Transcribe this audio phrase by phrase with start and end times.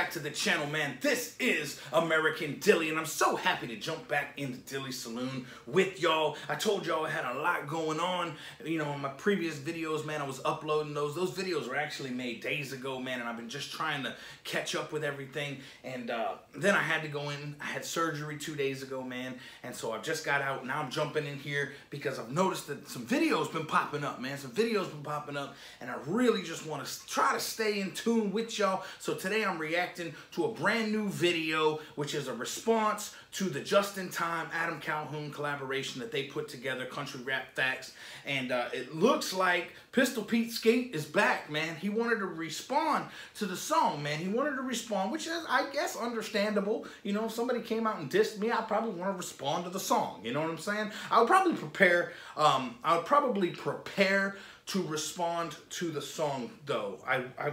[0.00, 0.96] back to the channel, man.
[1.02, 6.00] This is American Dilly, and I'm so happy to jump back into Dilly Saloon with
[6.00, 6.38] y'all.
[6.48, 8.32] I told y'all I had a lot going on.
[8.64, 11.14] You know, in my previous videos, man, I was uploading those.
[11.14, 14.74] Those videos were actually made days ago, man, and I've been just trying to catch
[14.74, 15.58] up with everything.
[15.84, 17.54] And uh, then I had to go in.
[17.60, 20.66] I had surgery two days ago, man, and so I just got out.
[20.66, 24.38] Now I'm jumping in here because I've noticed that some videos been popping up, man.
[24.38, 27.90] Some videos been popping up, and I really just want to try to stay in
[27.90, 28.82] tune with y'all.
[28.98, 33.60] So today I'm reacting to a brand new video, which is a response to the
[33.60, 37.92] Justin Time Adam Calhoun collaboration that they put together, Country Rap Facts.
[38.26, 41.76] And uh, it looks like Pistol Pete Skate is back, man.
[41.76, 44.18] He wanted to respond to the song, man.
[44.18, 46.86] He wanted to respond, which is, I guess, understandable.
[47.02, 49.70] You know, if somebody came out and dissed me, I probably want to respond to
[49.70, 50.20] the song.
[50.24, 50.90] You know what I'm saying?
[51.10, 56.98] I would probably prepare, um, I would probably prepare to respond to the song, though.
[57.06, 57.52] I, I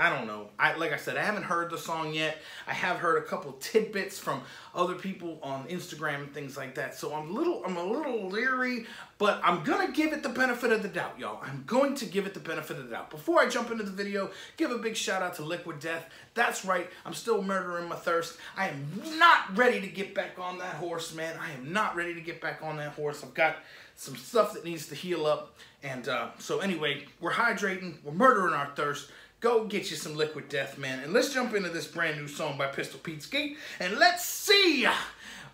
[0.00, 0.48] I don't know.
[0.58, 2.38] I like I said, I haven't heard the song yet.
[2.66, 4.40] I have heard a couple tidbits from
[4.74, 6.94] other people on Instagram and things like that.
[6.94, 8.86] So I'm a little I'm a little leery,
[9.18, 11.38] but I'm gonna give it the benefit of the doubt, y'all.
[11.42, 13.10] I'm going to give it the benefit of the doubt.
[13.10, 16.08] Before I jump into the video, give a big shout out to Liquid Death.
[16.32, 18.38] That's right, I'm still murdering my thirst.
[18.56, 21.36] I am not ready to get back on that horse, man.
[21.38, 23.22] I am not ready to get back on that horse.
[23.22, 23.56] I've got
[23.96, 25.54] some stuff that needs to heal up.
[25.82, 29.10] And uh, so anyway, we're hydrating, we're murdering our thirst.
[29.40, 31.00] Go get you some Liquid Death, man.
[31.00, 33.56] And let's jump into this brand new song by Pistol Pete Skate.
[33.78, 34.86] And let's see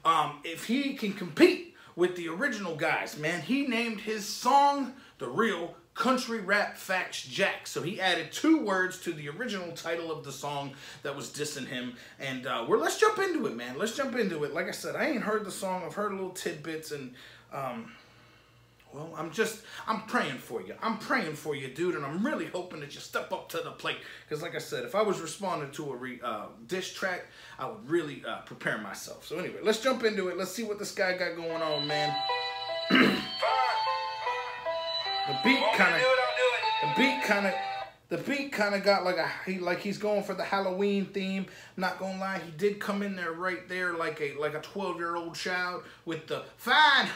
[0.05, 3.42] um, if he can compete with the original guys, man.
[3.42, 7.69] He named his song The Real Country Rap Facts Jack.
[7.69, 10.73] So he added two words to the original title of the song
[11.05, 11.95] that was dissing him.
[12.19, 13.79] And uh, we're let's jump into it, man.
[13.79, 14.53] Let's jump into it.
[14.53, 15.84] Like I said, I ain't heard the song.
[15.87, 17.14] I've heard a little tidbits and...
[17.53, 17.92] Um,
[18.97, 20.75] well, I'm just, I'm praying for you.
[20.83, 23.72] I'm praying for you, dude, and I'm really hoping that you step up to the
[23.72, 23.98] plate.
[24.27, 27.27] Because like I said, if I was responding to a re, uh, dish track,
[27.58, 29.27] I would really uh, prepare myself.
[29.27, 30.39] So anyway, let's jump into it.
[30.39, 32.17] Let's see what this guy got going on, man.
[32.90, 32.98] the
[35.45, 36.02] beat kind of,
[36.83, 37.52] the beat kind of,
[38.08, 41.46] the beat kind of got like a he like he's going for the Halloween theme.
[41.77, 44.96] not gonna lie, he did come in there right there like a like a 12
[44.96, 47.08] year old child with the fine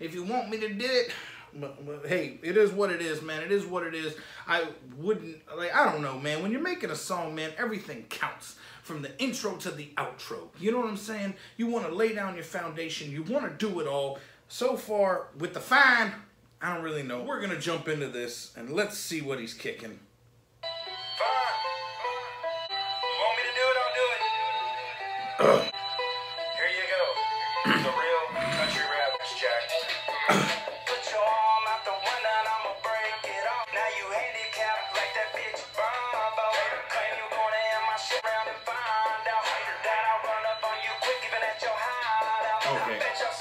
[0.00, 1.12] if you want me to do it,
[1.54, 3.42] but, but, hey, it is what it is, man.
[3.42, 4.16] It is what it is.
[4.46, 4.64] I
[4.96, 6.42] wouldn't, like, I don't know, man.
[6.42, 10.48] When you're making a song, man, everything counts from the intro to the outro.
[10.58, 11.34] You know what I'm saying?
[11.56, 13.10] You want to lay down your foundation.
[13.10, 14.18] You want to do it all.
[14.48, 16.12] So far, with the fine,
[16.60, 17.22] I don't really know.
[17.22, 19.98] We're going to jump into this, and let's see what he's kicking.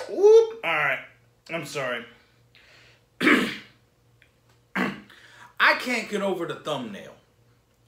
[0.10, 0.60] Whoop.
[0.64, 1.00] All right.
[1.52, 2.06] I'm sorry.
[5.60, 7.14] I can't get over the thumbnail.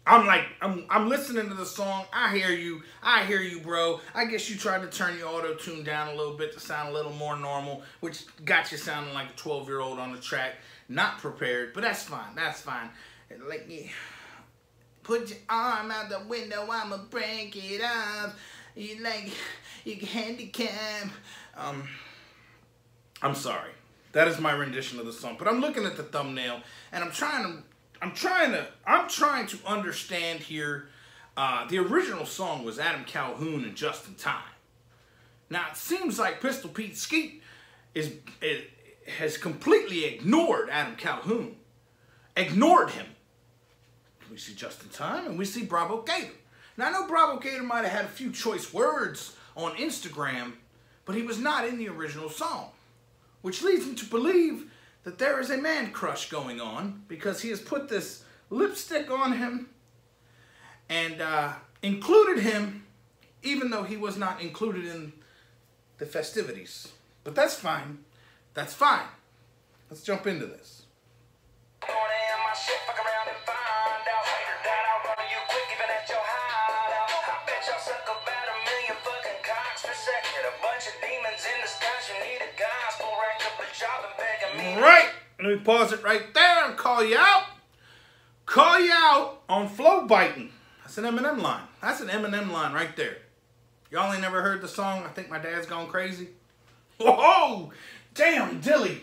[0.08, 2.06] I'm like, I'm, I'm listening to the song.
[2.14, 2.84] I hear you.
[3.02, 4.00] I hear you, bro.
[4.14, 6.90] I guess you tried to turn your auto tune down a little bit to sound
[6.90, 10.20] a little more normal, which got you sounding like a 12 year old on the
[10.20, 10.56] track.
[10.88, 12.36] Not prepared, but that's fine.
[12.36, 12.90] That's fine.
[13.48, 13.88] Like, yeah.
[15.02, 18.36] Put your arm out the window, I'ma break it off.
[18.76, 19.32] You like,
[19.86, 21.08] you handicap.
[21.56, 21.88] Um,
[23.22, 23.72] I'm sorry.
[24.12, 25.36] That is my rendition of the song.
[25.40, 27.64] But I'm looking at the thumbnail and I'm trying to
[28.02, 30.90] I'm trying to I'm trying to understand here.
[31.38, 34.42] Uh, the original song was Adam Calhoun and Justin Time.
[35.50, 37.42] Now it seems like Pistol Pete Skeet
[37.94, 38.64] is, is
[39.18, 41.58] has completely ignored Adam Calhoun,
[42.38, 43.08] ignored him.
[44.32, 46.32] We see Justin Time and we see Brabo Gator.
[46.78, 50.54] Now I know Brabo Gator might have had a few choice words on Instagram,
[51.06, 52.72] but he was not in the original song
[53.46, 54.72] which leads me to believe
[55.04, 59.34] that there is a man crush going on because he has put this lipstick on
[59.34, 59.70] him
[60.90, 62.88] and uh, included him
[63.44, 65.14] even though he was not included in
[66.00, 66.88] the festivities.
[67.24, 68.00] But that's fine.
[68.56, 69.06] That's fine.
[69.92, 70.88] Let's jump into this.
[84.76, 85.10] Right.
[85.40, 87.44] Let me pause it right there and call you out.
[88.46, 90.52] Call you out on flow biting.
[90.82, 91.64] That's an Eminem line.
[91.82, 93.18] That's an Eminem line right there.
[93.92, 95.04] Y'all ain't never heard the song.
[95.04, 96.30] I think my dad's gone crazy.
[97.00, 97.72] Whoa!
[98.14, 99.02] Damn, Dilly.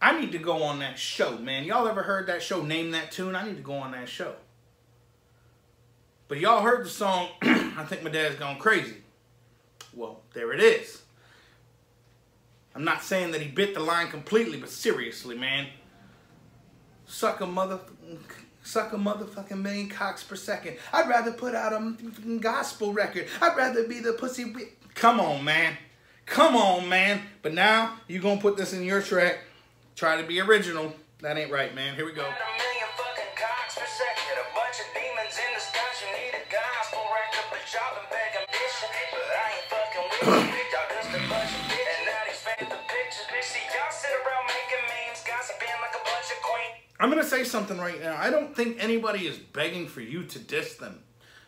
[0.00, 1.64] I need to go on that show, man.
[1.64, 3.36] Y'all ever heard that show, Name That Tune?
[3.36, 4.34] I need to go on that show.
[6.26, 8.96] But y'all heard the song, I think my dad's gone crazy.
[9.94, 11.01] Well, there it is.
[12.74, 15.68] I'm not saying that he bit the line completely, but seriously, man.
[17.06, 17.80] Suck a mother
[18.62, 20.76] suck a motherfucking million cocks per second.
[20.92, 21.94] I'd rather put out a
[22.38, 23.26] gospel record.
[23.40, 24.44] I'd rather be the pussy.
[24.44, 25.76] Be- Come on, man.
[26.26, 27.22] Come on, man.
[27.42, 29.40] But now you gonna put this in your track.
[29.96, 30.94] Try to be original.
[31.20, 31.94] That ain't right, man.
[31.96, 32.26] Here we go.
[47.02, 48.16] I'm gonna say something right now.
[48.16, 51.02] I don't think anybody is begging for you to diss them.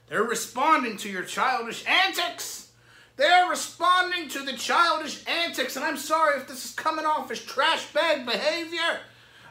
[0.09, 2.73] They're responding to your childish antics.
[3.15, 7.39] They're responding to the childish antics, and I'm sorry if this is coming off as
[7.39, 8.99] trash bag behavior.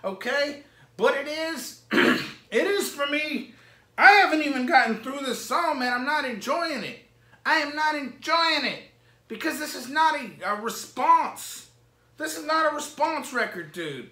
[0.03, 0.63] Okay?
[0.97, 1.83] But it is.
[1.93, 3.53] it is for me.
[3.97, 5.93] I haven't even gotten through this song, man.
[5.93, 6.99] I'm not enjoying it.
[7.45, 8.83] I am not enjoying it.
[9.29, 11.69] Because this is not a, a response.
[12.17, 14.09] This is not a response record, dude.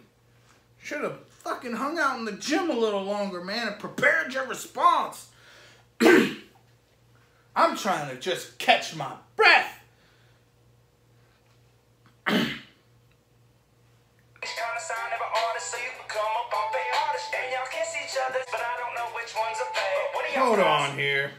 [0.82, 4.46] Should have fucking hung out in the gym a little longer, man, and prepared your
[4.46, 5.30] response.
[6.02, 9.80] I'm trying to just catch my breath.
[12.30, 12.46] Each kind
[14.78, 17.34] of sign of an artist, so you become a bumpy artist.
[17.34, 20.14] And y'all kiss each other, but I don't know which one's a fake.
[20.14, 21.32] What do y'all Hold on here.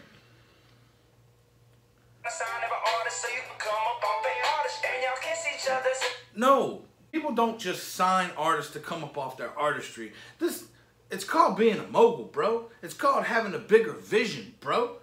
[2.26, 4.82] A sign of an artist, so you become a bumpy artist.
[4.82, 5.90] And y'all kiss each other.
[6.34, 6.81] No,
[7.12, 10.12] people don't just sign artists to come up off their artistry.
[10.38, 10.64] This,
[11.10, 12.70] it's called being a mogul, bro.
[12.82, 14.96] It's called having a bigger vision, bro.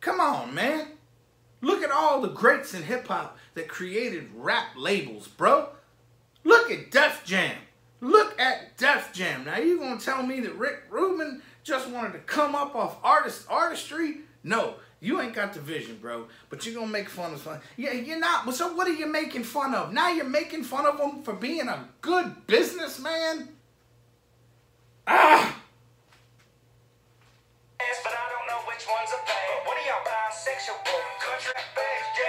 [0.00, 0.88] Come on, man.
[1.62, 5.70] Look at all the greats in hip hop that created rap labels, bro.
[6.44, 7.56] Look at Def Jam.
[8.02, 9.46] Look at Def Jam.
[9.46, 13.46] Now you gonna tell me that Rick Rubin just wanted to come up off artist
[13.48, 14.18] artistry?
[14.44, 14.74] No,
[15.06, 16.26] you ain't got the vision, bro.
[16.50, 17.60] But you're gonna make fun of fun.
[17.76, 18.52] Yeah, you're not.
[18.52, 19.92] So what are you making fun of?
[19.92, 23.48] Now you're making fun of him for being a good businessman?
[25.06, 25.62] Ah!
[28.02, 29.20] but I don't know which one's a.
[29.66, 30.02] What are y'all?
[31.22, 32.25] Country bags,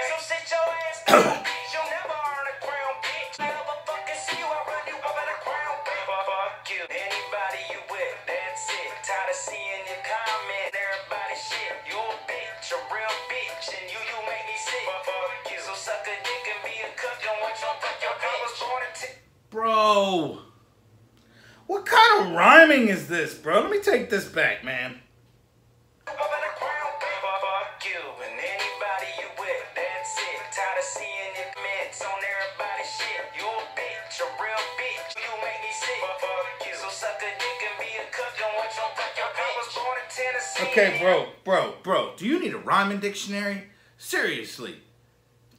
[38.95, 39.39] fuck your bitch.
[39.39, 40.63] I was born in Tennessee.
[40.71, 42.13] Okay, bro, bro, bro.
[42.18, 43.69] Do you need a rhyming dictionary?
[43.98, 44.75] Seriously.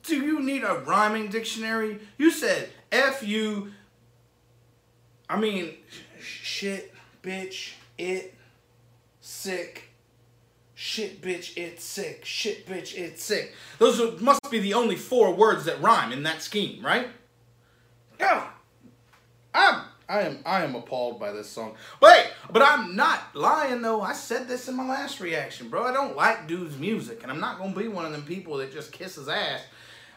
[0.02, 2.00] Do you need a rhyming dictionary?
[2.18, 3.72] You said F U.
[5.30, 5.74] I mean,
[6.20, 8.34] sh- shit, bitch, it,
[9.20, 9.84] sick.
[10.74, 12.24] Shit, bitch, it's sick.
[12.24, 13.52] Shit, bitch, it's sick.
[13.78, 17.08] Those must be the only four words that rhyme in that scheme, right?
[18.20, 18.46] Yeah.
[19.52, 21.74] I'm, I am, I am appalled by this song.
[22.00, 24.00] But hey, but I'm not lying though.
[24.00, 25.84] I said this in my last reaction, bro.
[25.84, 28.72] I don't like dude's music, and I'm not gonna be one of them people that
[28.72, 29.62] just kisses ass.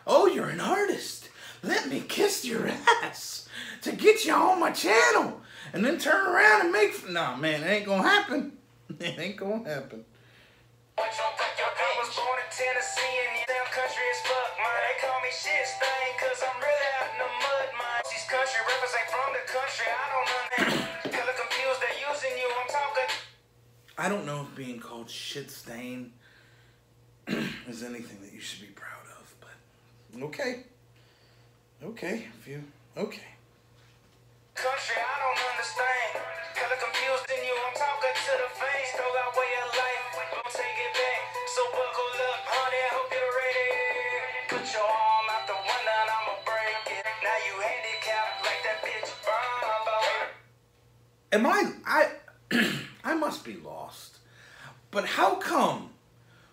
[0.05, 1.29] Oh, you're an artist.
[1.63, 2.67] Let me kiss your
[3.03, 3.49] ass
[3.81, 5.41] to get you on my channel,
[5.73, 7.09] and then turn around and make.
[7.09, 8.53] Nah, man, it ain't gonna happen.
[8.99, 10.03] It ain't gonna happen.
[10.99, 11.89] Watch on fuck your bitch.
[11.89, 14.79] I was born in Tennessee and you damn country as fuck, man.
[14.83, 17.99] They call me shit stain cause I'm really out in the mud, man.
[18.11, 19.87] These country rappers ain't from the country.
[19.87, 21.15] I don't understand.
[21.15, 22.47] Hella confused, they using you.
[22.51, 23.09] I'm talking.
[23.97, 26.11] I don't know if being called shit stain
[27.71, 29.55] is anything that you should be proud of, but
[30.29, 30.67] okay.
[31.83, 32.61] Okay, if you
[32.97, 33.30] okay.
[34.53, 36.11] Country, I don't understand.
[36.59, 37.55] Hella confused in you.
[37.55, 38.89] I'm talking to the fans.
[38.99, 40.05] Throw out way of life.
[40.35, 41.21] Don't take it back.
[41.55, 42.81] So buckle up, honey.
[42.83, 43.71] I hope you're ready.
[44.51, 47.05] Put your arm out the window and I'ma break it.
[47.23, 49.97] Now you handicapped like that bitch Bumbo.
[51.31, 52.01] Am I I
[53.11, 54.19] I must be lost.
[54.91, 55.91] But how come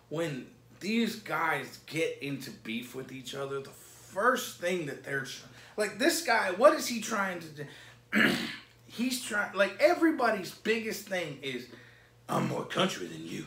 [0.07, 0.47] when
[0.79, 5.27] these guys get into beef with each other, the first thing that they're
[5.77, 7.65] like this guy, what is he trying to do?
[8.85, 11.67] He's trying like everybody's biggest thing is
[12.27, 13.45] I'm more country than you.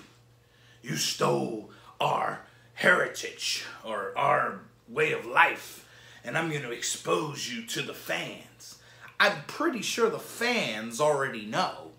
[0.83, 2.41] You stole our
[2.75, 5.89] heritage or our way of life,
[6.25, 8.79] and I'm going to expose you to the fans.
[9.21, 11.93] I'm pretty sure the fans already know.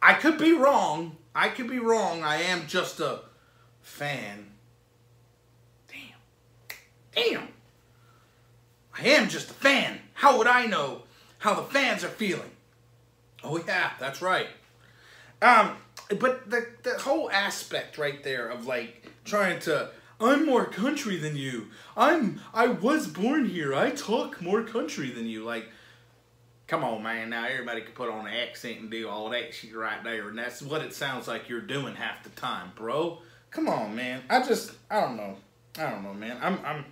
[0.00, 2.22] I could be wrong, I could be wrong.
[2.22, 3.20] I am just a
[3.82, 4.46] fan.
[5.88, 6.74] Damn.
[7.14, 7.48] Damn.
[8.98, 10.00] I am just a fan.
[10.14, 11.02] How would I know
[11.38, 12.50] how the fans are feeling?
[13.42, 14.48] Oh yeah, that's right.
[15.42, 15.76] Um,
[16.18, 21.36] but the the whole aspect right there of like trying to I'm more country than
[21.36, 21.68] you.
[21.96, 23.74] I'm I was born here.
[23.74, 25.44] I talk more country than you.
[25.44, 25.66] Like,
[26.66, 27.30] come on, man.
[27.30, 30.38] Now everybody can put on an accent and do all that shit right there, and
[30.38, 33.20] that's what it sounds like you're doing half the time, bro.
[33.50, 34.22] Come on, man.
[34.28, 35.36] I just I don't know.
[35.78, 36.36] I don't know, man.
[36.42, 36.84] I'm I'm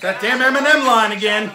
[0.00, 1.50] That damn Eminem line again.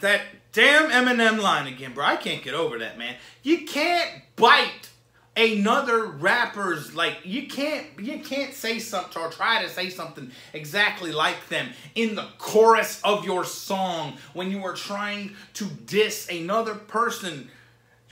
[0.00, 0.22] That
[0.52, 2.04] damn Eminem line again, bro.
[2.04, 3.16] I can't get over that, man.
[3.42, 4.90] You can't bite
[5.36, 11.10] another rapper's like you can't you can't say something or try to say something exactly
[11.12, 16.74] like them in the chorus of your song when you are trying to diss another
[16.74, 17.50] person.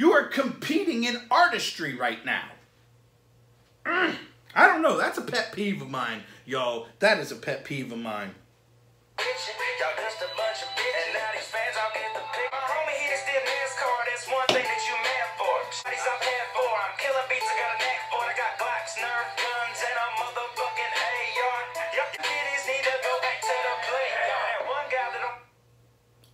[0.03, 2.43] You are competing in artistry right now.
[3.87, 4.17] Mm,
[4.53, 4.99] I don't know.
[4.99, 6.89] That's a pet peeve of mine, y'all.
[6.99, 8.35] That is a pet peeve of mine.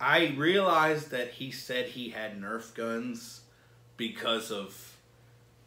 [0.01, 3.41] I realized that he said he had Nerf guns
[3.99, 4.95] because of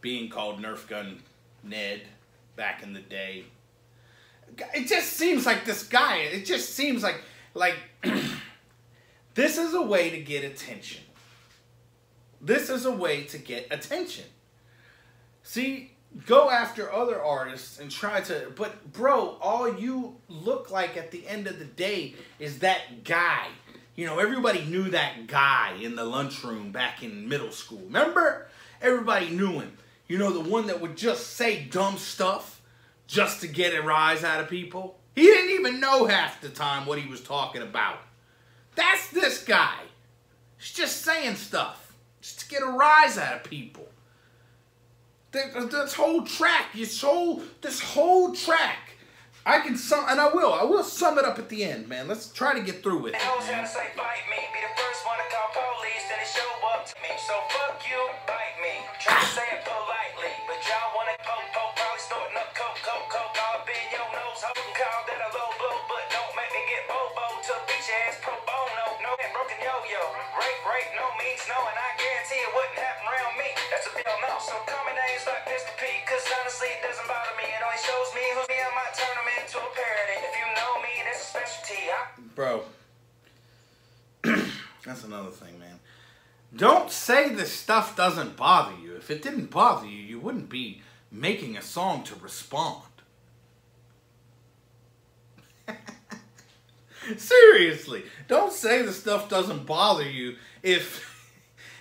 [0.01, 1.21] being called Nerf Gun
[1.62, 2.01] Ned
[2.57, 3.45] back in the day.
[4.75, 6.17] It just seems like this guy.
[6.17, 7.21] It just seems like
[7.55, 7.77] like
[9.35, 11.03] this is a way to get attention.
[12.41, 14.25] This is a way to get attention.
[15.43, 15.93] See,
[16.27, 21.29] go after other artists and try to but bro, all you look like at the
[21.29, 23.49] end of the day is that guy.
[23.95, 27.83] You know, everybody knew that guy in the lunchroom back in middle school.
[27.85, 28.49] Remember?
[28.81, 29.77] Everybody knew him.
[30.09, 32.61] You know, the one that would just say dumb stuff
[33.07, 34.99] just to get a rise out of people.
[35.15, 37.99] He didn't even know half the time what he was talking about.
[38.75, 39.79] That's this guy.
[40.57, 43.89] He's just saying stuff just to get a rise out of people.
[45.33, 48.97] This whole track, this whole, this whole track,
[49.43, 52.07] I can sum, and I will, I will sum it up at the end, man.
[52.07, 53.23] Let's try to get through with it.
[53.43, 57.11] Say bite me, be the first one to call police, show up to me.
[57.27, 57.99] So fuck you,
[58.31, 58.87] bite me.
[59.03, 63.11] Try to say it politely, but y'all wanna poke, poke, probably snorting up coke, coke,
[63.11, 63.35] coke,
[63.91, 64.47] your nose.
[64.47, 67.99] Hope call that a low blow, but don't make me get bobo to beat your
[68.07, 68.87] ass pro bono.
[69.03, 70.03] No, broken yo-yo,
[70.39, 73.51] rape, rape, no means no, and I guarantee it wouldn't happen around me.
[73.75, 74.39] That's a bill no.
[74.39, 74.55] So
[75.27, 75.47] like
[76.33, 77.45] doesn't bother me.
[77.45, 80.17] It only shows me who's me, might turn them into a parody.
[80.19, 81.83] If you know me, that's a specialty.
[81.91, 82.65] I Bro,
[84.85, 85.81] that's another thing, man.
[86.55, 88.97] Don't say this stuff doesn't bother you.
[88.97, 92.83] If it didn't bother you, you wouldn't be making a song to respond.
[97.17, 101.12] Seriously, don't say the stuff doesn't bother you if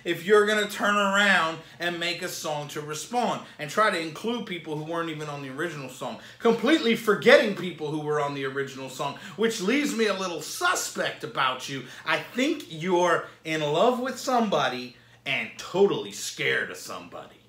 [0.04, 4.46] if you're gonna turn around and make a song to respond and try to include
[4.46, 8.44] people who weren't even on the original song, completely forgetting people who were on the
[8.44, 11.84] original song, which leaves me a little suspect about you.
[12.06, 17.41] I think you're in love with somebody and totally scared of somebody.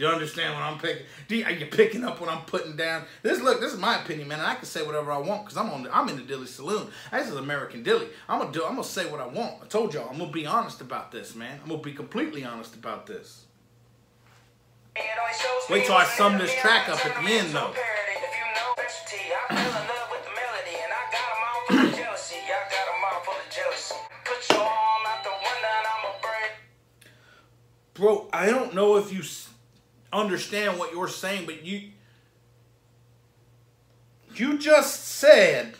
[0.00, 1.04] Do you understand what I'm picking?
[1.28, 3.04] Do you, are you picking up what I'm putting down?
[3.20, 4.40] This look, this is my opinion, man.
[4.40, 5.82] I can say whatever I want because I'm on.
[5.82, 6.86] The, I'm in the Dilly Saloon.
[7.12, 8.06] This is American Dilly.
[8.26, 8.64] I'm gonna do.
[8.64, 9.56] I'm gonna say what I want.
[9.62, 10.08] I told y'all.
[10.08, 11.60] I'm gonna be honest about this, man.
[11.62, 13.44] I'm gonna be completely honest about this.
[15.68, 17.74] Wait till I sum this track up at the end, though.
[27.92, 29.22] Bro, I don't know if you
[30.12, 31.90] understand what you're saying, but you
[34.34, 35.74] you just said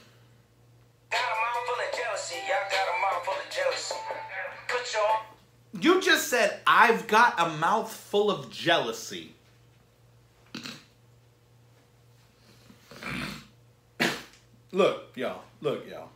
[5.81, 9.35] you just said I've got a mouth full of jealousy.
[14.73, 15.43] Look, y'all.
[15.61, 16.09] Look, y'all.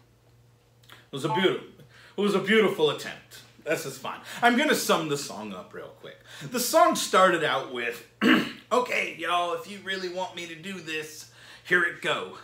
[0.90, 1.68] It was a beautiful
[2.16, 3.40] it was a beautiful attempt.
[3.64, 4.20] This is fine.
[4.42, 6.18] I'm gonna sum the song up real quick.
[6.50, 8.06] The song started out with,
[8.72, 11.30] okay, y'all, if you really want me to do this,
[11.66, 12.36] here it go.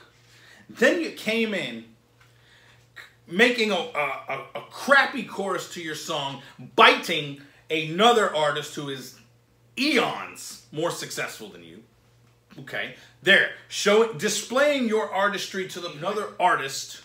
[0.68, 1.84] Then you came in
[3.26, 6.42] making a, a, a, a crappy chorus to your song,
[6.74, 9.18] biting another artist who is
[9.78, 11.82] eons more successful than you.
[12.58, 17.02] Okay, there, showing, displaying your artistry to the, another artist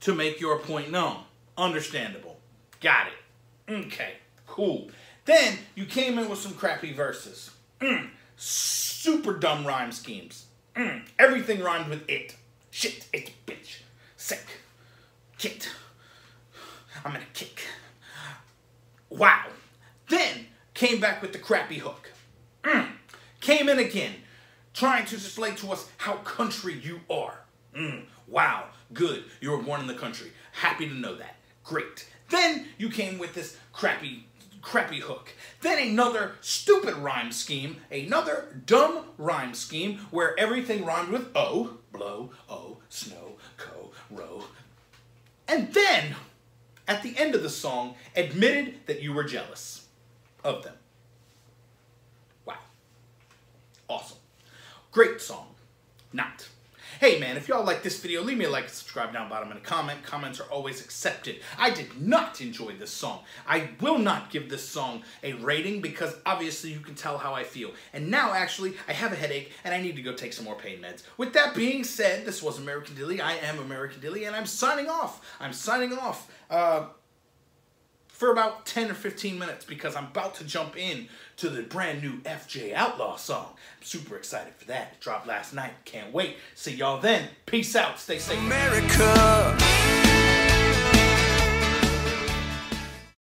[0.00, 1.18] to make your point known.
[1.58, 2.38] Understandable.
[2.80, 3.72] Got it.
[3.72, 4.12] Okay,
[4.46, 4.90] cool.
[5.24, 7.50] Then you came in with some crappy verses.
[7.80, 10.46] Mm, super dumb rhyme schemes.
[10.76, 12.36] Mm, everything rhymed with it.
[12.70, 13.80] Shit, it, bitch.
[14.16, 14.46] Sick.
[15.36, 15.68] Kit.
[17.04, 17.62] I'm gonna kick.
[19.10, 19.46] Wow.
[20.08, 22.12] Then came back with the crappy hook.
[22.62, 22.88] Mm.
[23.40, 24.14] Came in again,
[24.72, 27.40] trying to display to us how country you are.
[27.76, 28.04] Mm.
[28.28, 28.66] Wow.
[28.92, 29.24] Good.
[29.40, 30.30] You were born in the country.
[30.52, 31.36] Happy to know that.
[31.68, 32.08] Great.
[32.30, 34.24] Then you came with this crappy
[34.62, 35.34] crappy hook.
[35.60, 42.30] Then another stupid rhyme scheme, another dumb rhyme scheme where everything rhymed with O, blow,
[42.48, 44.44] O, snow, co, row.
[45.46, 46.16] And then,
[46.88, 49.86] at the end of the song, admitted that you were jealous
[50.42, 50.74] of them.
[52.46, 52.56] Wow.
[53.88, 54.18] Awesome.
[54.90, 55.48] Great song.
[56.14, 56.48] Not.
[57.00, 59.60] Hey man, if y'all like this video, leave me a like subscribe down bottom and
[59.60, 60.02] a comment.
[60.02, 61.36] Comments are always accepted.
[61.56, 63.20] I did not enjoy this song.
[63.46, 67.44] I will not give this song a rating because obviously you can tell how I
[67.44, 67.70] feel.
[67.92, 70.56] And now actually, I have a headache and I need to go take some more
[70.56, 71.04] pain meds.
[71.16, 73.20] With that being said, this was American Dilly.
[73.20, 75.24] I am American Dilly and I'm signing off.
[75.38, 76.28] I'm signing off.
[76.50, 76.86] Uh,
[78.18, 81.06] for about 10 or 15 minutes because I'm about to jump in
[81.36, 83.50] to the brand new FJ Outlaw song.
[83.50, 84.94] I'm super excited for that.
[84.94, 85.70] It dropped last night.
[85.84, 86.36] Can't wait.
[86.56, 87.28] See y'all then.
[87.46, 88.00] Peace out.
[88.00, 88.36] Stay safe.
[88.38, 89.56] America.